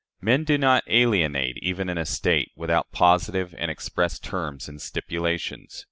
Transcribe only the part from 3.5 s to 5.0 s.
and express terms and